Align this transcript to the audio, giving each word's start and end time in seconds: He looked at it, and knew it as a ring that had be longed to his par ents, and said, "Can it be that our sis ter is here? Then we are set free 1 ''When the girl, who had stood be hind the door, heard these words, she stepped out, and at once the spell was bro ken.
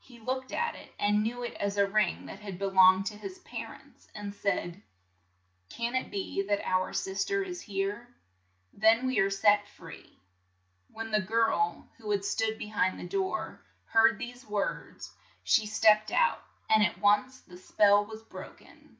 He 0.00 0.18
looked 0.18 0.50
at 0.50 0.74
it, 0.76 0.94
and 0.98 1.22
knew 1.22 1.42
it 1.44 1.52
as 1.56 1.76
a 1.76 1.86
ring 1.86 2.24
that 2.24 2.40
had 2.40 2.58
be 2.58 2.64
longed 2.64 3.04
to 3.04 3.18
his 3.18 3.38
par 3.40 3.74
ents, 3.74 4.08
and 4.14 4.34
said, 4.34 4.82
"Can 5.68 5.94
it 5.94 6.10
be 6.10 6.42
that 6.44 6.64
our 6.66 6.94
sis 6.94 7.22
ter 7.26 7.42
is 7.42 7.60
here? 7.60 8.08
Then 8.72 9.06
we 9.06 9.18
are 9.18 9.28
set 9.28 9.68
free 9.68 10.10
1 10.88 11.06
''When 11.10 11.10
the 11.10 11.20
girl, 11.20 11.86
who 11.98 12.10
had 12.12 12.24
stood 12.24 12.56
be 12.56 12.68
hind 12.68 12.98
the 12.98 13.06
door, 13.06 13.62
heard 13.84 14.16
these 14.16 14.46
words, 14.46 15.12
she 15.44 15.66
stepped 15.66 16.10
out, 16.12 16.42
and 16.70 16.82
at 16.82 16.96
once 17.02 17.42
the 17.42 17.58
spell 17.58 18.06
was 18.06 18.22
bro 18.22 18.54
ken. 18.54 18.96